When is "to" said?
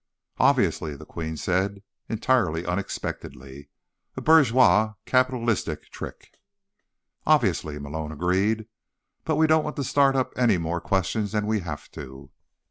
9.75-9.83, 11.91-12.31